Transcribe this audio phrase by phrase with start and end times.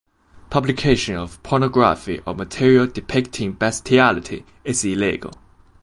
[0.49, 5.31] Publication of pornography or material depicting bestiality is illegal.